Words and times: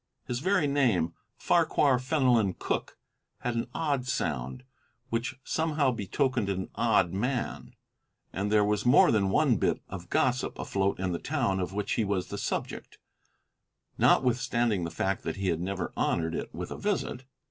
His 0.25 0.39
very 0.39 0.65
name 0.65 1.13
Farquhar 1.37 1.99
Fenelon 1.99 2.55
Cooke 2.57 2.97
had 3.41 3.53
an 3.53 3.67
odd 3.75 4.07
sound 4.07 4.63
which 5.09 5.35
somehow 5.43 5.91
betokened 5.91 6.49
an 6.49 6.69
odd 6.73 7.13
man, 7.13 7.75
and 8.33 8.51
there 8.51 8.65
was 8.65 8.83
more 8.83 9.11
than 9.11 9.29
one 9.29 9.57
bit 9.57 9.79
of 9.89 10.09
gossip 10.09 10.57
afloat 10.57 10.99
in 10.99 11.11
the 11.11 11.19
town 11.19 11.59
of 11.59 11.71
which 11.73 11.91
he 11.91 12.03
was 12.03 12.29
the 12.29 12.39
subject, 12.39 12.97
notwithstanding 13.99 14.85
the 14.85 14.89
fact 14.89 15.21
that 15.21 15.35
he 15.35 15.49
had 15.49 15.61
never 15.61 15.93
honored 15.95 16.33
it 16.33 16.51
with 16.51 16.71
a 16.71 16.77
visit. 16.79 17.25